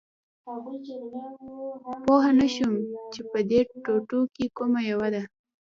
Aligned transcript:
پوه 2.05 2.27
نه 2.39 2.47
شوم 2.55 2.75
چې 3.13 3.21
په 3.31 3.39
دې 3.49 3.59
ټوټو 3.83 4.21
کې 4.35 4.45
کومه 4.57 4.79
یوه 4.91 5.07
ده 5.13 5.21